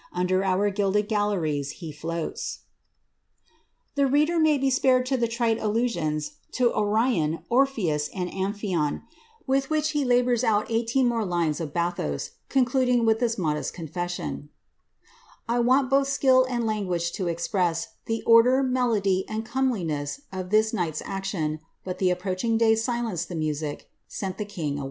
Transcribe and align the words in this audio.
Under 0.13 0.43
our 0.43 0.71
gilded 0.71 1.07
galleries 1.07 1.75
be 1.79 1.91
floats." 1.91 2.61
The 3.93 4.07
reader 4.07 4.39
may 4.39 4.57
be 4.57 4.71
spared 4.71 5.05
the 5.05 5.27
trite 5.27 5.59
allusions 5.59 6.37
to 6.53 6.73
Orion, 6.73 7.43
Orpheos, 7.51 8.09
and 8.11 8.27
Amphion, 8.33 9.03
with 9.45 9.69
which 9.69 9.91
he 9.91 10.03
labours 10.03 10.43
out 10.43 10.65
eighteen 10.71 11.07
more 11.07 11.23
lines 11.23 11.61
of 11.61 11.71
bathos, 11.71 12.31
concluding 12.49 13.05
with 13.05 13.19
this 13.19 13.37
modest 13.37 13.75
confession:— 13.75 14.49
I 15.47 15.59
want 15.59 15.91
both 15.91 16.07
skill 16.07 16.47
and 16.49 16.65
language 16.65 17.11
to 17.11 17.27
express 17.27 17.89
The 18.05 18.23
order, 18.23 18.63
melody, 18.63 19.23
and 19.29 19.45
cumcliness 19.45 20.21
or 20.33 20.41
this 20.41 20.73
night's 20.73 21.03
action, 21.05 21.59
but 21.83 21.99
the 21.99 22.07
ni>pronching 22.09 22.57
day 22.57 22.73
Silenced 22.73 23.29
tlio 23.29 23.37
music— 23.37 23.87
sent 24.07 24.39
the 24.39 24.45
king 24.45 24.73
away.'' 24.79 24.79